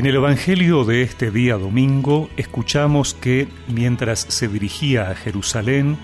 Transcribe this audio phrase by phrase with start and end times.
[0.00, 5.98] En el Evangelio de este día domingo escuchamos que mientras se dirigía a Jerusalén,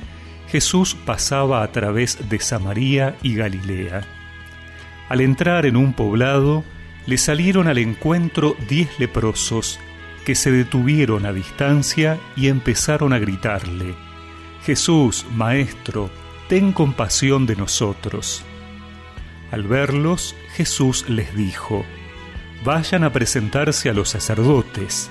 [0.48, 4.02] Jesús pasaba a través de Samaria y Galilea.
[5.08, 6.62] Al entrar en un poblado,
[7.06, 9.80] le salieron al encuentro diez leprosos
[10.26, 13.94] que se detuvieron a distancia y empezaron a gritarle,
[14.66, 16.10] Jesús, Maestro,
[16.50, 18.44] ten compasión de nosotros.
[19.50, 21.86] Al verlos, Jesús les dijo,
[22.66, 25.08] vayan a presentarse a los sacerdotes.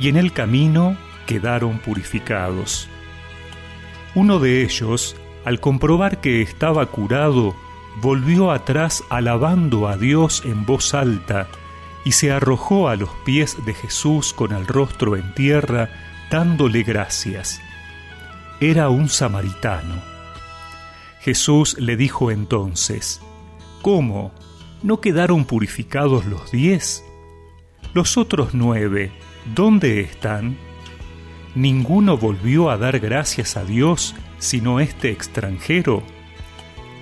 [0.00, 2.88] Y en el camino quedaron purificados.
[4.16, 7.54] Uno de ellos, al comprobar que estaba curado,
[8.02, 11.46] volvió atrás alabando a Dios en voz alta
[12.04, 15.88] y se arrojó a los pies de Jesús con el rostro en tierra,
[16.32, 17.60] dándole gracias.
[18.60, 20.02] Era un samaritano.
[21.20, 23.20] Jesús le dijo entonces,
[23.82, 24.32] ¿Cómo?
[24.82, 27.04] ¿No quedaron purificados los diez?
[27.94, 29.10] Los otros nueve,
[29.54, 30.58] ¿dónde están?
[31.54, 36.02] Ninguno volvió a dar gracias a Dios sino este extranjero.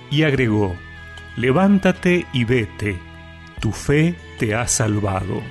[0.09, 0.75] Y agregó,
[1.35, 2.97] levántate y vete,
[3.59, 5.41] tu fe te ha salvado.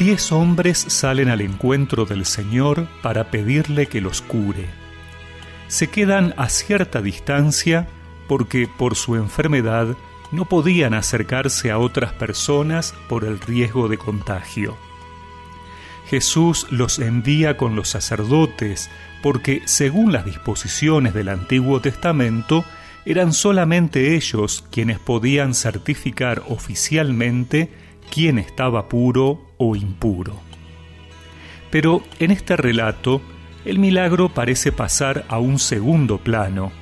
[0.00, 4.64] Diez hombres salen al encuentro del Señor para pedirle que los cure.
[5.68, 7.86] Se quedan a cierta distancia
[8.26, 9.88] porque por su enfermedad
[10.32, 14.74] no podían acercarse a otras personas por el riesgo de contagio.
[16.08, 18.88] Jesús los envía con los sacerdotes
[19.22, 22.64] porque, según las disposiciones del Antiguo Testamento,
[23.04, 27.70] eran solamente ellos quienes podían certificar oficialmente
[28.10, 30.40] quién estaba puro o impuro.
[31.70, 33.20] Pero en este relato,
[33.64, 36.72] el milagro parece pasar a un segundo plano,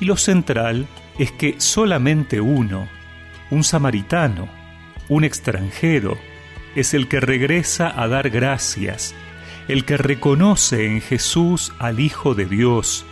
[0.00, 0.86] y lo central
[1.18, 2.88] es que solamente uno,
[3.50, 4.48] un samaritano,
[5.08, 6.16] un extranjero,
[6.74, 9.14] es el que regresa a dar gracias,
[9.68, 13.04] el que reconoce en Jesús al Hijo de Dios,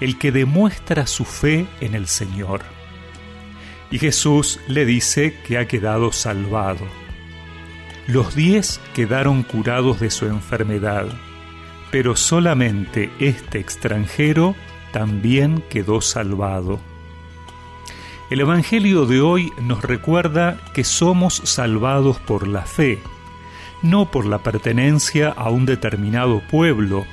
[0.00, 2.60] el que demuestra su fe en el Señor.
[3.90, 7.07] Y Jesús le dice que ha quedado salvado.
[8.08, 11.08] Los diez quedaron curados de su enfermedad,
[11.90, 14.54] pero solamente este extranjero
[14.92, 16.80] también quedó salvado.
[18.30, 22.98] El Evangelio de hoy nos recuerda que somos salvados por la fe,
[23.82, 27.04] no por la pertenencia a un determinado pueblo,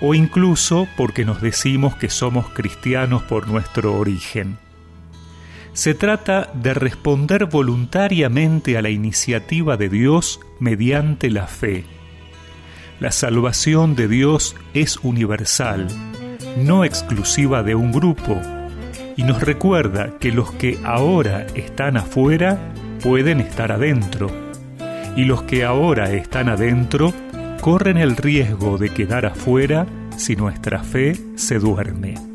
[0.00, 4.58] o incluso porque nos decimos que somos cristianos por nuestro origen.
[5.76, 11.84] Se trata de responder voluntariamente a la iniciativa de Dios mediante la fe.
[12.98, 15.86] La salvación de Dios es universal,
[16.56, 18.40] no exclusiva de un grupo,
[19.18, 22.72] y nos recuerda que los que ahora están afuera
[23.02, 24.30] pueden estar adentro,
[25.14, 27.12] y los que ahora están adentro
[27.60, 32.25] corren el riesgo de quedar afuera si nuestra fe se duerme.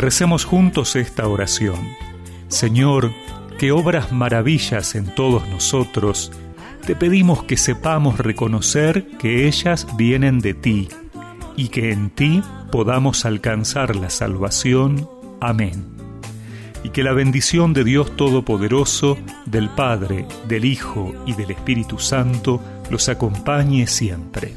[0.00, 1.78] Recemos juntos esta oración.
[2.48, 3.12] Señor,
[3.58, 6.30] que obras maravillas en todos nosotros,
[6.86, 10.88] te pedimos que sepamos reconocer que ellas vienen de ti
[11.56, 15.08] y que en ti podamos alcanzar la salvación.
[15.40, 15.84] Amén.
[16.84, 22.62] Y que la bendición de Dios Todopoderoso, del Padre, del Hijo y del Espíritu Santo
[22.90, 24.54] los acompañe siempre.